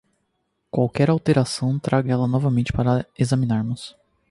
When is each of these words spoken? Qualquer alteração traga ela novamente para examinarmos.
Qualquer 0.71 1.11
alteração 1.11 1.77
traga 1.77 2.11
ela 2.11 2.27
novamente 2.27 2.73
para 2.73 3.05
examinarmos. 3.15 3.95